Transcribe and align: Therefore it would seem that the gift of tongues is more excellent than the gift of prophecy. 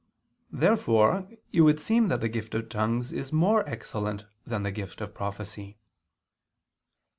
Therefore 0.51 1.29
it 1.51 1.61
would 1.61 1.79
seem 1.79 2.07
that 2.07 2.21
the 2.21 2.27
gift 2.27 2.55
of 2.55 2.69
tongues 2.69 3.11
is 3.11 3.31
more 3.31 3.63
excellent 3.69 4.25
than 4.47 4.63
the 4.63 4.71
gift 4.71 4.99
of 4.99 5.13
prophecy. 5.13 5.77